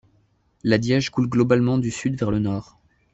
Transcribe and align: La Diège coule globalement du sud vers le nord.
La 0.63 0.79
Diège 0.79 1.11
coule 1.11 1.29
globalement 1.29 1.77
du 1.77 1.91
sud 1.91 2.15
vers 2.17 2.31
le 2.31 2.39
nord. 2.39 2.79